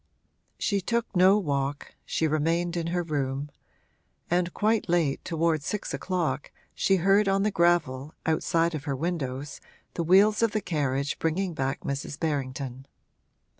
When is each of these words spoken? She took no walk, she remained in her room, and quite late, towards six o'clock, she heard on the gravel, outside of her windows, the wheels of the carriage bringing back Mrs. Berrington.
She 0.57 0.81
took 0.81 1.15
no 1.15 1.37
walk, 1.37 1.93
she 2.07 2.25
remained 2.27 2.75
in 2.75 2.87
her 2.87 3.03
room, 3.03 3.51
and 4.31 4.51
quite 4.51 4.89
late, 4.89 5.23
towards 5.23 5.67
six 5.67 5.93
o'clock, 5.93 6.51
she 6.73 6.95
heard 6.95 7.27
on 7.27 7.43
the 7.43 7.51
gravel, 7.51 8.15
outside 8.25 8.73
of 8.73 8.85
her 8.85 8.95
windows, 8.95 9.61
the 9.93 10.01
wheels 10.03 10.41
of 10.41 10.53
the 10.53 10.59
carriage 10.61 11.19
bringing 11.19 11.53
back 11.53 11.81
Mrs. 11.81 12.19
Berrington. 12.19 12.87